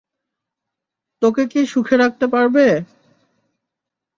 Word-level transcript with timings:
তোকে 1.21 1.43
কি 1.51 1.61
সুখে 1.65 1.95
রাখতে 1.97 2.25
পারবে? 2.27 2.65